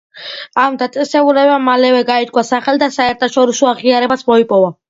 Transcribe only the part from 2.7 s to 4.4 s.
და საერთაშორისო აღიარებაც